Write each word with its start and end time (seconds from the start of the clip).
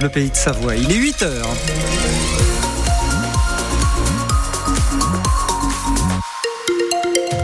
Bleu 0.00 0.08
Pays 0.08 0.30
de 0.30 0.34
Savoie. 0.34 0.76
Il 0.76 0.90
est 0.90 0.94
8 0.94 1.22
heures. 1.24 1.46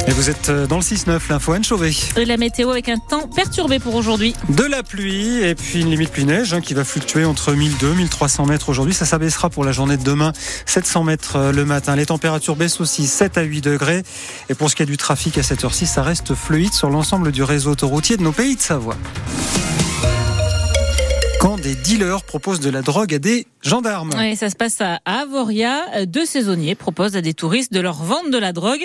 Et 0.06 0.10
vous 0.12 0.30
êtes 0.30 0.48
euh, 0.48 0.66
dans 0.66 0.76
le 0.76 0.82
6-9, 0.82 1.20
l'info 1.28 1.52
Anne 1.52 1.64
Chauvet. 1.64 1.90
La 2.16 2.38
météo 2.38 2.70
avec 2.70 2.88
un 2.88 2.96
temps 2.96 3.28
perturbé 3.28 3.78
pour 3.78 3.94
aujourd'hui. 3.94 4.34
De 4.48 4.62
la 4.62 4.82
pluie 4.82 5.42
et 5.42 5.54
puis 5.54 5.82
une 5.82 5.90
limite 5.90 6.10
pluie-neige 6.10 6.54
hein, 6.54 6.62
qui 6.62 6.72
va 6.72 6.84
fluctuer 6.84 7.26
entre 7.26 7.52
1200 7.52 7.92
et 7.92 7.96
1300 7.96 8.46
mètres 8.46 8.70
aujourd'hui. 8.70 8.94
Ça 8.94 9.04
s'abaissera 9.04 9.50
pour 9.50 9.62
la 9.62 9.72
journée 9.72 9.98
de 9.98 10.04
demain, 10.04 10.32
700 10.64 11.04
mètres 11.04 11.36
euh, 11.36 11.52
le 11.52 11.66
matin. 11.66 11.94
Les 11.94 12.06
températures 12.06 12.56
baissent 12.56 12.80
aussi 12.80 13.06
7 13.06 13.36
à 13.36 13.42
8 13.42 13.60
degrés. 13.60 14.02
Et 14.48 14.54
pour 14.54 14.70
ce 14.70 14.76
qui 14.76 14.82
est 14.82 14.86
du 14.86 14.96
trafic 14.96 15.36
à 15.36 15.42
cette 15.42 15.62
heure-ci, 15.62 15.84
ça 15.84 16.02
reste 16.02 16.34
fluide 16.34 16.72
sur 16.72 16.88
l'ensemble 16.88 17.32
du 17.32 17.42
réseau 17.42 17.72
autoroutier 17.72 18.16
de 18.16 18.22
nos 18.22 18.32
pays 18.32 18.56
de 18.56 18.62
Savoie 18.62 18.96
quand 21.46 21.58
des 21.58 21.76
dealers 21.76 22.24
proposent 22.24 22.58
de 22.58 22.70
la 22.70 22.82
drogue 22.82 23.14
à 23.14 23.20
des 23.20 23.46
gendarmes. 23.68 24.10
Oui, 24.16 24.36
ça 24.36 24.50
se 24.50 24.56
passe 24.56 24.80
à 24.80 25.00
Avoria. 25.04 26.06
Deux 26.06 26.26
saisonniers 26.26 26.74
proposent 26.74 27.16
à 27.16 27.20
des 27.20 27.34
touristes 27.34 27.72
de 27.72 27.80
leur 27.80 28.02
vendre 28.02 28.30
de 28.30 28.38
la 28.38 28.52
drogue. 28.52 28.84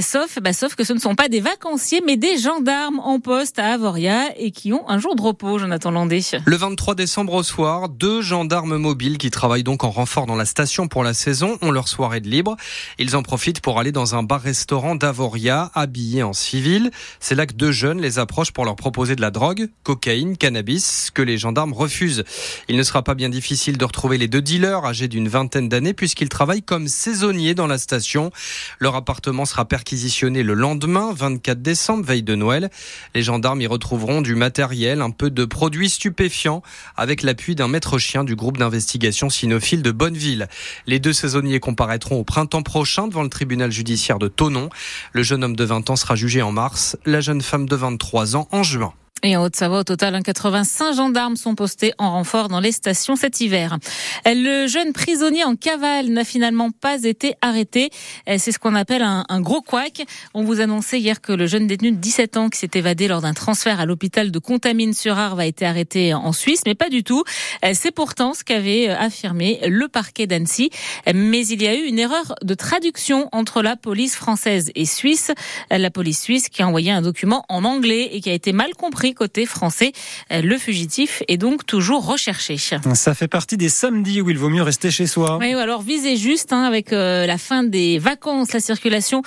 Sauf, 0.00 0.38
bah, 0.40 0.52
sauf 0.52 0.74
que 0.74 0.84
ce 0.84 0.92
ne 0.92 0.98
sont 0.98 1.14
pas 1.14 1.28
des 1.28 1.40
vacanciers, 1.40 2.02
mais 2.04 2.16
des 2.16 2.38
gendarmes 2.38 3.00
en 3.00 3.20
poste 3.20 3.58
à 3.58 3.72
Avoria 3.72 4.30
et 4.38 4.50
qui 4.50 4.72
ont 4.72 4.88
un 4.88 4.98
jour 4.98 5.14
de 5.16 5.22
repos, 5.22 5.58
Jonathan 5.58 5.90
Landé. 5.90 6.14
Le 6.44 6.56
23 6.56 6.94
décembre 6.94 7.34
au 7.34 7.42
soir, 7.42 7.88
deux 7.88 8.22
gendarmes 8.22 8.76
mobiles 8.76 9.18
qui 9.18 9.30
travaillent 9.30 9.64
donc 9.64 9.82
en 9.84 9.90
renfort 9.90 10.26
dans 10.26 10.36
la 10.36 10.44
station 10.44 10.86
pour 10.86 11.02
la 11.02 11.12
saison 11.14 11.58
ont 11.60 11.70
leur 11.70 11.88
soirée 11.88 12.20
de 12.20 12.28
libre. 12.28 12.56
Ils 12.98 13.16
en 13.16 13.22
profitent 13.22 13.60
pour 13.60 13.80
aller 13.80 13.90
dans 13.90 14.14
un 14.14 14.22
bar-restaurant 14.22 14.94
d'Avoria, 14.94 15.70
habillés 15.74 16.22
en 16.22 16.32
civil. 16.32 16.90
C'est 17.20 17.34
là 17.34 17.46
que 17.46 17.54
deux 17.54 17.72
jeunes 17.72 18.00
les 18.00 18.18
approchent 18.18 18.52
pour 18.52 18.64
leur 18.64 18.76
proposer 18.76 19.16
de 19.16 19.20
la 19.20 19.30
drogue, 19.30 19.68
cocaïne, 19.82 20.36
cannabis, 20.36 21.10
que 21.12 21.22
les 21.22 21.36
gendarmes 21.36 21.72
refuse. 21.72 22.24
Il 22.68 22.76
ne 22.76 22.82
sera 22.82 23.02
pas 23.02 23.14
bien 23.14 23.28
difficile 23.28 23.76
de 23.76 23.84
retrouver 23.84 24.13
les 24.18 24.28
deux 24.28 24.42
dealers 24.42 24.84
âgés 24.84 25.08
d'une 25.08 25.28
vingtaine 25.28 25.68
d'années 25.68 25.94
puisqu'ils 25.94 26.28
travaillent 26.28 26.62
comme 26.62 26.88
saisonniers 26.88 27.54
dans 27.54 27.66
la 27.66 27.78
station. 27.78 28.30
Leur 28.78 28.94
appartement 28.94 29.44
sera 29.44 29.64
perquisitionné 29.64 30.42
le 30.42 30.54
lendemain, 30.54 31.12
24 31.12 31.62
décembre, 31.62 32.04
veille 32.04 32.22
de 32.22 32.34
Noël. 32.34 32.70
Les 33.14 33.22
gendarmes 33.22 33.60
y 33.60 33.66
retrouveront 33.66 34.22
du 34.22 34.34
matériel, 34.34 35.00
un 35.00 35.10
peu 35.10 35.30
de 35.30 35.44
produits 35.44 35.90
stupéfiants 35.90 36.62
avec 36.96 37.22
l'appui 37.22 37.54
d'un 37.54 37.68
maître 37.68 37.98
chien 37.98 38.24
du 38.24 38.36
groupe 38.36 38.56
d'investigation 38.56 39.30
cynophile 39.30 39.82
de 39.82 39.90
Bonneville. 39.90 40.48
Les 40.86 40.98
deux 40.98 41.12
saisonniers 41.12 41.60
comparaîtront 41.60 42.16
au 42.16 42.24
printemps 42.24 42.62
prochain 42.62 43.08
devant 43.08 43.22
le 43.22 43.28
tribunal 43.28 43.70
judiciaire 43.70 44.18
de 44.18 44.28
Tonon. 44.28 44.68
Le 45.12 45.22
jeune 45.22 45.44
homme 45.44 45.56
de 45.56 45.64
20 45.64 45.90
ans 45.90 45.96
sera 45.96 46.16
jugé 46.16 46.42
en 46.42 46.52
mars, 46.52 46.96
la 47.04 47.20
jeune 47.20 47.42
femme 47.42 47.68
de 47.68 47.76
23 47.76 48.36
ans 48.36 48.48
en 48.50 48.62
juin. 48.62 48.94
Et 49.26 49.38
en 49.38 49.42
Haute-Savoie, 49.42 49.78
au 49.78 49.84
total, 49.84 50.22
85 50.22 50.92
gendarmes 50.92 51.36
sont 51.36 51.54
postés 51.54 51.94
en 51.96 52.10
renfort 52.10 52.48
dans 52.48 52.60
les 52.60 52.72
stations 52.72 53.16
cet 53.16 53.40
hiver. 53.40 53.78
Le 54.26 54.66
jeune 54.66 54.92
prisonnier 54.92 55.44
en 55.44 55.56
cavale 55.56 56.08
n'a 56.08 56.24
finalement 56.24 56.70
pas 56.70 57.04
été 57.04 57.34
arrêté. 57.40 57.88
C'est 58.26 58.52
ce 58.52 58.58
qu'on 58.58 58.74
appelle 58.74 59.00
un, 59.00 59.40
gros 59.40 59.62
couac. 59.62 60.04
On 60.34 60.44
vous 60.44 60.60
annonçait 60.60 61.00
hier 61.00 61.22
que 61.22 61.32
le 61.32 61.46
jeune 61.46 61.66
détenu 61.66 61.92
de 61.92 61.96
17 61.96 62.36
ans 62.36 62.50
qui 62.50 62.58
s'est 62.58 62.72
évadé 62.74 63.08
lors 63.08 63.22
d'un 63.22 63.32
transfert 63.32 63.80
à 63.80 63.86
l'hôpital 63.86 64.30
de 64.30 64.38
Contamine-sur-Arve 64.38 65.40
a 65.40 65.46
été 65.46 65.64
arrêté 65.64 66.12
en 66.12 66.32
Suisse, 66.32 66.60
mais 66.66 66.74
pas 66.74 66.90
du 66.90 67.02
tout. 67.02 67.24
C'est 67.72 67.92
pourtant 67.92 68.34
ce 68.34 68.44
qu'avait 68.44 68.90
affirmé 68.90 69.58
le 69.66 69.88
parquet 69.88 70.26
d'Annecy. 70.26 70.68
Mais 71.14 71.46
il 71.46 71.62
y 71.62 71.66
a 71.66 71.74
eu 71.74 71.84
une 71.84 71.98
erreur 71.98 72.34
de 72.42 72.52
traduction 72.52 73.30
entre 73.32 73.62
la 73.62 73.76
police 73.76 74.16
française 74.16 74.70
et 74.74 74.84
suisse. 74.84 75.32
La 75.70 75.90
police 75.90 76.20
suisse 76.20 76.50
qui 76.50 76.60
a 76.60 76.68
envoyé 76.68 76.90
un 76.90 77.00
document 77.00 77.46
en 77.48 77.64
anglais 77.64 78.10
et 78.12 78.20
qui 78.20 78.28
a 78.28 78.34
été 78.34 78.52
mal 78.52 78.74
compris 78.74 79.13
côté 79.14 79.46
français. 79.46 79.92
Le 80.30 80.58
fugitif 80.58 81.22
est 81.28 81.38
donc 81.38 81.64
toujours 81.66 82.06
recherché. 82.06 82.56
Ça 82.94 83.14
fait 83.14 83.28
partie 83.28 83.56
des 83.56 83.68
samedis 83.68 84.20
où 84.20 84.30
il 84.30 84.38
vaut 84.38 84.50
mieux 84.50 84.62
rester 84.62 84.90
chez 84.90 85.06
soi. 85.06 85.38
Oui, 85.40 85.54
alors 85.54 85.82
visez 85.82 86.16
juste 86.16 86.52
hein, 86.52 86.64
avec 86.64 86.92
euh, 86.92 87.26
la 87.26 87.38
fin 87.38 87.64
des 87.64 87.98
vacances. 87.98 88.52
La 88.52 88.60
circulation 88.60 89.22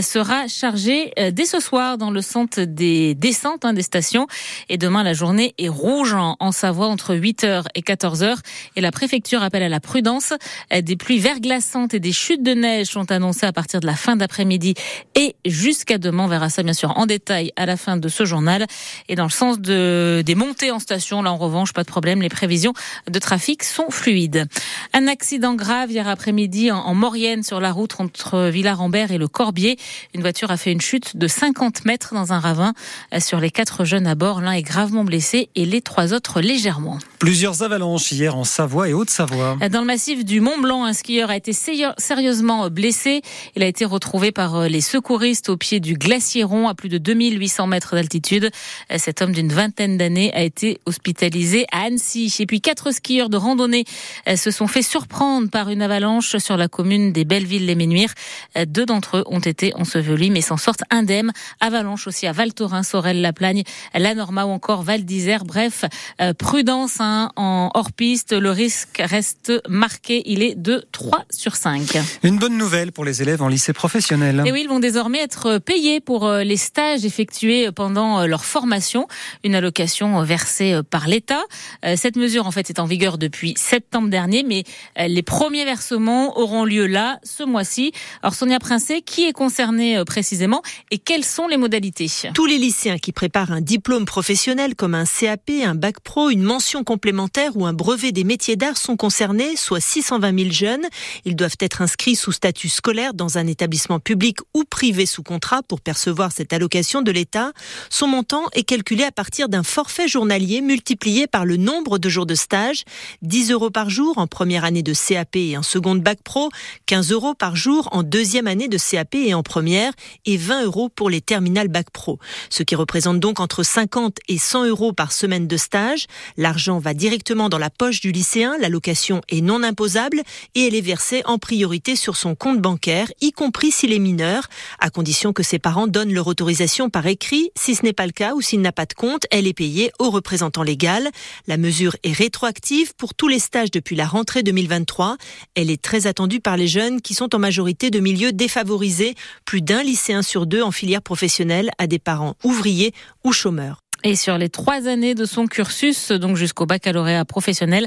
sera 0.00 0.46
chargée 0.48 1.12
euh, 1.18 1.30
dès 1.30 1.44
ce 1.44 1.60
soir 1.60 1.98
dans 1.98 2.10
le 2.10 2.20
centre 2.20 2.62
des 2.62 3.14
descentes 3.14 3.64
hein, 3.64 3.72
des 3.72 3.82
stations. 3.82 4.26
Et 4.68 4.78
demain, 4.78 5.02
la 5.02 5.12
journée 5.12 5.54
est 5.58 5.68
rouge 5.68 6.14
en, 6.14 6.52
Savoie 6.52 6.88
entre 6.88 7.14
8h 7.14 7.64
et 7.74 7.80
14h. 7.80 8.36
Et 8.76 8.80
la 8.80 8.92
préfecture 8.92 9.42
appelle 9.42 9.62
à 9.62 9.68
la 9.68 9.80
prudence. 9.80 10.34
Euh, 10.72 10.82
des 10.82 10.96
pluies 10.96 11.18
verglaçantes 11.18 11.94
et 11.94 12.00
des 12.00 12.12
chutes 12.12 12.42
de 12.42 12.52
neige 12.52 12.88
sont 12.88 13.10
annoncées 13.10 13.46
à 13.46 13.52
partir 13.52 13.80
de 13.80 13.86
la 13.86 13.94
fin 13.94 14.16
d'après-midi 14.16 14.74
et 15.14 15.34
jusqu'à 15.44 15.98
demain. 15.98 16.24
On 16.24 16.28
verra 16.28 16.50
ça 16.50 16.62
bien 16.62 16.74
sûr 16.74 16.96
en 16.98 17.06
détail 17.06 17.52
à 17.56 17.66
la 17.66 17.76
fin 17.76 17.96
de 17.96 18.08
ce 18.08 18.24
journal. 18.24 18.66
Et 19.08 19.14
dans 19.14 19.24
le 19.24 19.30
sens 19.32 19.58
de, 19.58 20.22
des 20.24 20.34
montées 20.34 20.70
en 20.70 20.78
station, 20.78 21.22
là 21.22 21.32
en 21.32 21.36
revanche, 21.36 21.72
pas 21.72 21.82
de 21.82 21.88
problème, 21.88 22.22
les 22.22 22.28
prévisions 22.28 22.72
de 23.10 23.18
trafic 23.18 23.64
sont 23.64 23.90
fluides. 23.90 24.46
Un 24.92 25.08
accident 25.08 25.54
grave 25.54 25.90
hier 25.90 26.06
après-midi 26.06 26.70
en, 26.70 26.78
en 26.78 26.94
Maurienne 26.94 27.42
sur 27.42 27.60
la 27.60 27.72
route 27.72 27.96
entre 27.98 28.48
Villarambert 28.48 29.10
et 29.10 29.18
le 29.18 29.28
Corbier. 29.28 29.78
Une 30.14 30.20
voiture 30.20 30.50
a 30.50 30.56
fait 30.56 30.72
une 30.72 30.80
chute 30.80 31.16
de 31.16 31.26
50 31.26 31.84
mètres 31.84 32.14
dans 32.14 32.32
un 32.32 32.38
ravin. 32.38 32.74
Sur 33.18 33.40
les 33.40 33.50
quatre 33.50 33.84
jeunes 33.84 34.06
à 34.06 34.14
bord, 34.14 34.40
l'un 34.40 34.52
est 34.52 34.62
gravement 34.62 35.04
blessé 35.04 35.48
et 35.54 35.64
les 35.64 35.80
trois 35.80 36.12
autres 36.12 36.40
légèrement. 36.40 36.98
Plusieurs 37.18 37.62
avalanches 37.62 38.12
hier 38.12 38.36
en 38.36 38.44
Savoie 38.44 38.88
et 38.88 38.92
Haute-Savoie. 38.92 39.56
Dans 39.70 39.80
le 39.80 39.86
massif 39.86 40.24
du 40.24 40.40
Mont 40.40 40.58
Blanc, 40.58 40.84
un 40.84 40.92
skieur 40.92 41.30
a 41.30 41.36
été 41.36 41.52
sérieusement 41.52 42.68
blessé. 42.68 43.22
Il 43.56 43.62
a 43.62 43.66
été 43.66 43.84
retrouvé 43.84 44.32
par 44.32 44.68
les 44.68 44.80
secouristes 44.80 45.48
au 45.48 45.56
pied 45.56 45.80
du 45.80 45.94
glacier 45.94 46.44
rond 46.44 46.68
à 46.68 46.74
plus 46.74 46.88
de 46.88 46.98
2800 46.98 47.66
mètres 47.66 47.94
d'altitude. 47.94 48.50
Cet 48.96 49.21
homme 49.22 49.32
d'une 49.32 49.52
vingtaine 49.52 49.96
d'années 49.96 50.32
a 50.34 50.42
été 50.42 50.80
hospitalisé 50.86 51.66
à 51.72 51.82
Annecy. 51.82 52.34
Et 52.40 52.46
puis 52.46 52.60
quatre 52.60 52.92
skieurs 52.92 53.28
de 53.28 53.36
randonnée 53.36 53.84
euh, 54.28 54.36
se 54.36 54.50
sont 54.50 54.66
fait 54.66 54.82
surprendre 54.82 55.48
par 55.48 55.70
une 55.70 55.82
avalanche 55.82 56.36
sur 56.36 56.56
la 56.56 56.68
commune 56.68 57.12
des 57.12 57.24
Belleville-les-Ménuires. 57.24 58.12
Euh, 58.58 58.64
deux 58.66 58.84
d'entre 58.84 59.18
eux 59.18 59.24
ont 59.26 59.40
été 59.40 59.74
ensevelis 59.74 60.30
mais 60.30 60.40
s'en 60.40 60.56
sortent 60.56 60.82
indemnes. 60.90 61.32
Avalanche 61.60 62.06
aussi 62.06 62.26
à 62.26 62.32
Val 62.32 62.52
Thorens, 62.52 62.88
Sorel-la-Plagne, 62.88 63.62
La 63.94 64.14
Norma 64.14 64.44
ou 64.44 64.50
encore 64.50 64.82
Val 64.82 65.04
d'Isère. 65.04 65.44
Bref, 65.44 65.84
euh, 66.20 66.34
prudence 66.34 67.00
hein, 67.00 67.30
en 67.36 67.70
hors-piste. 67.74 68.32
Le 68.32 68.50
risque 68.50 69.00
reste 69.02 69.52
marqué. 69.68 70.22
Il 70.26 70.42
est 70.42 70.54
de 70.54 70.84
3 70.92 71.24
sur 71.30 71.56
5. 71.56 71.98
Une 72.24 72.38
bonne 72.38 72.58
nouvelle 72.58 72.92
pour 72.92 73.04
les 73.04 73.22
élèves 73.22 73.42
en 73.42 73.48
lycée 73.48 73.72
professionnel. 73.72 74.42
Et 74.46 74.52
oui, 74.52 74.62
ils 74.64 74.68
vont 74.68 74.80
désormais 74.80 75.20
être 75.20 75.58
payés 75.58 76.00
pour 76.00 76.28
les 76.28 76.56
stages 76.56 77.04
effectués 77.04 77.70
pendant 77.72 78.26
leur 78.26 78.44
formation 78.44 79.01
une 79.44 79.54
allocation 79.54 80.22
versée 80.22 80.80
par 80.90 81.08
l'État. 81.08 81.42
Euh, 81.84 81.94
cette 81.96 82.16
mesure, 82.16 82.46
en 82.46 82.50
fait, 82.50 82.70
est 82.70 82.78
en 82.78 82.86
vigueur 82.86 83.18
depuis 83.18 83.54
septembre 83.56 84.08
dernier, 84.08 84.44
mais 84.46 84.64
euh, 84.98 85.08
les 85.08 85.22
premiers 85.22 85.64
versements 85.64 86.38
auront 86.38 86.64
lieu 86.64 86.86
là, 86.86 87.18
ce 87.22 87.42
mois-ci. 87.42 87.92
Alors, 88.22 88.34
Sonia 88.34 88.58
Princet, 88.58 89.02
qui 89.02 89.24
est 89.24 89.32
concerné 89.32 89.96
euh, 89.96 90.04
précisément 90.04 90.62
et 90.90 90.98
quelles 90.98 91.24
sont 91.24 91.48
les 91.48 91.56
modalités? 91.56 92.10
Tous 92.34 92.46
les 92.46 92.58
lycéens 92.58 92.98
qui 92.98 93.12
préparent 93.12 93.52
un 93.52 93.60
diplôme 93.60 94.04
professionnel 94.04 94.74
comme 94.74 94.94
un 94.94 95.04
CAP, 95.04 95.50
un 95.64 95.74
bac 95.74 96.00
pro, 96.00 96.30
une 96.30 96.42
mention 96.42 96.84
complémentaire 96.84 97.56
ou 97.56 97.66
un 97.66 97.72
brevet 97.72 98.12
des 98.12 98.24
métiers 98.24 98.56
d'art 98.56 98.76
sont 98.76 98.96
concernés, 98.96 99.56
soit 99.56 99.80
620 99.80 100.38
000 100.38 100.50
jeunes. 100.50 100.86
Ils 101.24 101.36
doivent 101.36 101.56
être 101.60 101.82
inscrits 101.82 102.16
sous 102.16 102.32
statut 102.32 102.68
scolaire 102.68 103.14
dans 103.14 103.38
un 103.38 103.46
établissement 103.46 103.98
public 103.98 104.38
ou 104.54 104.64
privé 104.64 105.06
sous 105.06 105.22
contrat 105.22 105.62
pour 105.62 105.80
percevoir 105.80 106.32
cette 106.32 106.52
allocation 106.52 107.02
de 107.02 107.10
l'État. 107.10 107.52
Son 107.90 108.06
montant 108.06 108.44
est 108.52 108.64
calculé 108.64 108.91
à 109.00 109.10
partir 109.10 109.48
d'un 109.48 109.62
forfait 109.62 110.06
journalier 110.06 110.60
multiplié 110.60 111.26
par 111.26 111.46
le 111.46 111.56
nombre 111.56 111.98
de 111.98 112.08
jours 112.10 112.26
de 112.26 112.34
stage, 112.34 112.84
10 113.22 113.50
euros 113.50 113.70
par 113.70 113.88
jour 113.88 114.18
en 114.18 114.26
première 114.26 114.64
année 114.64 114.82
de 114.82 114.92
CAP 114.92 115.36
et 115.36 115.56
en 115.56 115.62
seconde 115.62 116.02
bac 116.02 116.18
pro, 116.22 116.50
15 116.86 117.10
euros 117.12 117.34
par 117.34 117.56
jour 117.56 117.88
en 117.92 118.02
deuxième 118.02 118.46
année 118.46 118.68
de 118.68 118.76
CAP 118.76 119.14
et 119.14 119.32
en 119.32 119.42
première, 119.42 119.92
et 120.26 120.36
20 120.36 120.64
euros 120.64 120.90
pour 120.90 121.08
les 121.08 121.22
terminales 121.22 121.68
bac 121.68 121.90
pro. 121.90 122.18
Ce 122.50 122.62
qui 122.62 122.74
représente 122.74 123.18
donc 123.18 123.40
entre 123.40 123.62
50 123.62 124.18
et 124.28 124.36
100 124.36 124.66
euros 124.66 124.92
par 124.92 125.12
semaine 125.12 125.48
de 125.48 125.56
stage. 125.56 126.06
L'argent 126.36 126.78
va 126.78 126.92
directement 126.92 127.48
dans 127.48 127.58
la 127.58 127.70
poche 127.70 128.00
du 128.00 128.12
lycéen, 128.12 128.56
l'allocation 128.60 129.22
est 129.30 129.40
non 129.40 129.62
imposable 129.62 130.20
et 130.54 130.66
elle 130.66 130.74
est 130.74 130.82
versée 130.82 131.22
en 131.24 131.38
priorité 131.38 131.96
sur 131.96 132.16
son 132.16 132.34
compte 132.34 132.60
bancaire, 132.60 133.10
y 133.22 133.32
compris 133.32 133.70
s'il 133.72 133.92
est 133.92 133.98
mineur, 133.98 134.48
à 134.80 134.90
condition 134.90 135.32
que 135.32 135.42
ses 135.42 135.58
parents 135.58 135.86
donnent 135.86 136.12
leur 136.12 136.26
autorisation 136.26 136.90
par 136.90 137.06
écrit. 137.06 137.50
Si 137.56 137.74
ce 137.74 137.84
n'est 137.84 137.94
pas 137.94 138.06
le 138.06 138.12
cas 138.12 138.34
ou 138.34 138.42
s'il 138.42 138.60
n'a 138.60 138.72
pas 138.72 138.81
elle 139.30 139.46
est 139.46 139.52
payée 139.52 139.92
au 139.98 140.10
représentant 140.10 140.62
légal. 140.62 141.08
La 141.46 141.56
mesure 141.56 141.96
est 142.02 142.12
rétroactive 142.12 142.94
pour 142.96 143.14
tous 143.14 143.28
les 143.28 143.38
stages 143.38 143.70
depuis 143.70 143.96
la 143.96 144.06
rentrée 144.06 144.42
2023. 144.42 145.16
Elle 145.54 145.70
est 145.70 145.80
très 145.80 146.06
attendue 146.06 146.40
par 146.40 146.56
les 146.56 146.68
jeunes 146.68 147.00
qui 147.00 147.14
sont 147.14 147.34
en 147.34 147.38
majorité 147.38 147.90
de 147.90 148.00
milieux 148.00 148.32
défavorisés. 148.32 149.14
Plus 149.44 149.62
d'un 149.62 149.82
lycéen 149.82 150.22
sur 150.22 150.46
deux 150.46 150.62
en 150.62 150.70
filière 150.70 151.02
professionnelle 151.02 151.70
a 151.78 151.86
des 151.86 151.98
parents 151.98 152.34
ouvriers 152.44 152.92
ou 153.24 153.32
chômeurs. 153.32 153.81
Et 154.04 154.16
sur 154.16 154.36
les 154.36 154.48
trois 154.48 154.88
années 154.88 155.14
de 155.14 155.24
son 155.24 155.46
cursus, 155.46 156.10
donc 156.10 156.36
jusqu'au 156.36 156.66
baccalauréat 156.66 157.24
professionnel, 157.24 157.86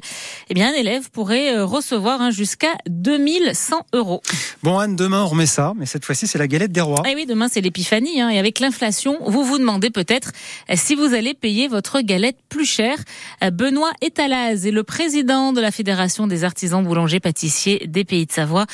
eh 0.49 0.53
bien, 0.53 0.69
un 0.69 0.73
élève 0.73 1.09
pourrait 1.11 1.55
euh, 1.55 1.65
recevoir 1.65 2.21
hein, 2.21 2.31
jusqu'à 2.31 2.73
2100 2.87 3.85
euros. 3.93 4.21
Bon, 4.63 4.77
Anne, 4.77 4.95
demain, 4.95 5.23
on 5.23 5.27
remet 5.27 5.45
ça, 5.45 5.73
mais 5.75 5.85
cette 5.85 6.05
fois-ci, 6.05 6.25
c'est 6.25 6.37
la 6.37 6.47
galette 6.47 6.71
des 6.71 6.79
rois. 6.79 7.03
Eh 7.05 7.15
oui, 7.15 7.25
demain, 7.25 7.49
c'est 7.51 7.59
l'épiphanie. 7.59 8.21
Hein, 8.21 8.29
et 8.29 8.39
avec 8.39 8.59
l'inflation, 8.59 9.17
vous 9.25 9.43
vous 9.43 9.57
demandez 9.57 9.89
peut-être 9.89 10.31
euh, 10.69 10.75
si 10.77 10.95
vous 10.95 11.13
allez 11.13 11.33
payer 11.33 11.67
votre 11.67 11.99
galette 11.99 12.37
plus 12.47 12.65
cher. 12.65 12.97
Euh, 13.43 13.51
Benoît 13.51 13.91
Etalaz 14.01 14.65
est 14.65 14.71
le 14.71 14.83
président 14.83 15.51
de 15.51 15.59
la 15.59 15.71
Fédération 15.71 16.27
des 16.27 16.45
artisans 16.45 16.83
boulangers 16.83 17.19
pâtissiers 17.19 17.87
des 17.87 18.05
Pays 18.05 18.25
de 18.25 18.31
Savoie. 18.31 18.65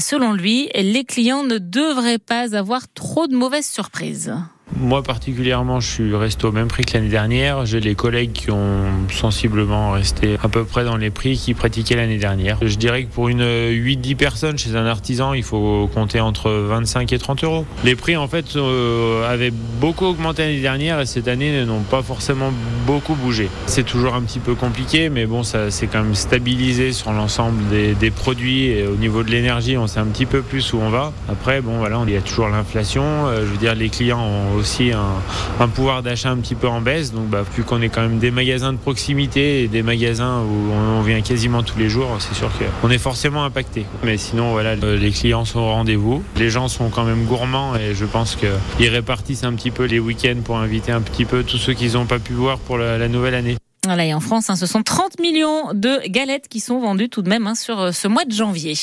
Selon 0.00 0.32
lui, 0.32 0.68
les 0.74 1.04
clients 1.04 1.42
ne 1.42 1.58
devraient 1.58 2.18
pas 2.18 2.56
avoir 2.56 2.82
trop 2.94 3.26
de 3.26 3.36
mauvaises 3.36 3.68
surprises. 3.68 4.32
Moi 4.80 5.02
particulièrement, 5.02 5.80
je 5.80 5.88
suis 5.88 6.14
resté 6.14 6.46
au 6.46 6.52
même 6.52 6.68
prix 6.68 6.84
que 6.84 6.94
l'année 6.94 7.08
dernière. 7.08 7.66
J'ai 7.66 7.80
les 7.80 7.96
collègues 7.96 8.32
qui 8.32 8.52
ont 8.52 8.84
sensiblement 9.10 9.90
resté 9.90 10.36
à 10.40 10.48
peu 10.48 10.64
près 10.64 10.84
dans 10.84 10.96
les 10.96 11.10
prix 11.10 11.36
qu'ils 11.36 11.56
pratiquaient 11.56 11.96
l'année 11.96 12.18
dernière. 12.18 12.58
Je 12.62 12.76
dirais 12.76 13.02
que 13.02 13.12
pour 13.12 13.28
une 13.28 13.42
8-10 13.42 14.14
personnes 14.14 14.56
chez 14.58 14.76
un 14.76 14.86
artisan, 14.86 15.34
il 15.34 15.42
faut 15.42 15.90
compter 15.92 16.20
entre 16.20 16.50
25 16.50 17.12
et 17.12 17.18
30 17.18 17.42
euros. 17.42 17.66
Les 17.84 17.96
prix 17.96 18.16
en 18.16 18.28
fait 18.28 18.54
euh, 18.54 19.28
avaient 19.28 19.52
beaucoup 19.80 20.04
augmenté 20.04 20.42
l'année 20.42 20.60
dernière 20.60 21.00
et 21.00 21.06
cette 21.06 21.26
année 21.26 21.64
n'ont 21.64 21.80
pas 21.80 22.02
forcément 22.02 22.52
beaucoup 22.86 23.14
bougé. 23.16 23.48
C'est 23.66 23.84
toujours 23.84 24.14
un 24.14 24.22
petit 24.22 24.38
peu 24.38 24.54
compliqué, 24.54 25.08
mais 25.08 25.26
bon, 25.26 25.42
ça 25.42 25.72
s'est 25.72 25.88
quand 25.88 26.02
même 26.02 26.14
stabilisé 26.14 26.92
sur 26.92 27.12
l'ensemble 27.12 27.62
des, 27.68 28.10
produits 28.10 28.66
et 28.66 28.86
au 28.86 28.96
niveau 28.96 29.22
de 29.22 29.30
l'énergie, 29.30 29.76
on 29.76 29.86
sait 29.86 30.00
un 30.00 30.06
petit 30.06 30.24
peu 30.24 30.40
plus 30.40 30.72
où 30.72 30.78
on 30.78 30.88
va. 30.88 31.12
Après, 31.28 31.60
bon 31.60 31.78
voilà, 31.78 32.00
il 32.06 32.12
y 32.12 32.16
a 32.16 32.20
toujours 32.20 32.48
l'inflation. 32.48 33.02
Euh, 33.26 33.40
je 33.40 33.50
veux 33.50 33.56
dire, 33.58 33.74
les 33.74 33.88
clients 33.88 34.20
ont 34.20 34.54
aussi 34.56 34.67
un, 34.92 35.68
pouvoir 35.68 36.02
d'achat 36.02 36.30
un 36.30 36.36
petit 36.36 36.54
peu 36.54 36.68
en 36.68 36.80
baisse. 36.80 37.12
Donc, 37.12 37.28
bah, 37.28 37.44
vu 37.56 37.62
qu'on 37.62 37.82
est 37.82 37.88
quand 37.88 38.02
même 38.02 38.18
des 38.18 38.30
magasins 38.30 38.72
de 38.72 38.78
proximité 38.78 39.62
et 39.62 39.68
des 39.68 39.82
magasins 39.82 40.40
où 40.42 40.72
on, 40.72 41.02
vient 41.02 41.20
quasiment 41.22 41.62
tous 41.62 41.78
les 41.78 41.88
jours, 41.88 42.08
c'est 42.18 42.34
sûr 42.34 42.50
qu'on 42.82 42.90
est 42.90 42.98
forcément 42.98 43.44
impacté. 43.44 43.86
Mais 44.02 44.16
sinon, 44.16 44.52
voilà, 44.52 44.74
les 44.74 45.10
clients 45.10 45.44
sont 45.44 45.60
au 45.60 45.70
rendez-vous. 45.70 46.22
Les 46.36 46.50
gens 46.50 46.68
sont 46.68 46.90
quand 46.90 47.04
même 47.04 47.24
gourmands 47.24 47.76
et 47.76 47.94
je 47.94 48.04
pense 48.04 48.36
qu'ils 48.36 48.88
répartissent 48.88 49.44
un 49.44 49.54
petit 49.54 49.70
peu 49.70 49.84
les 49.84 49.98
week-ends 49.98 50.40
pour 50.44 50.58
inviter 50.58 50.92
un 50.92 51.00
petit 51.00 51.24
peu 51.24 51.42
tous 51.44 51.58
ceux 51.58 51.74
qu'ils 51.74 51.92
n'ont 51.92 52.06
pas 52.06 52.18
pu 52.18 52.32
voir 52.32 52.58
pour 52.58 52.78
la, 52.78 53.08
nouvelle 53.08 53.34
année. 53.34 53.56
Voilà, 53.86 54.04
et 54.04 54.12
en 54.12 54.20
France, 54.20 54.50
hein, 54.50 54.56
ce 54.56 54.66
sont 54.66 54.82
30 54.82 55.20
millions 55.20 55.72
de 55.72 56.06
galettes 56.08 56.48
qui 56.48 56.60
sont 56.60 56.78
vendues 56.80 57.08
tout 57.08 57.22
de 57.22 57.28
même 57.28 57.46
hein, 57.46 57.54
sur 57.54 57.78
euh, 57.78 57.92
ce 57.92 58.08
mois 58.08 58.24
de 58.24 58.32
janvier. 58.32 58.74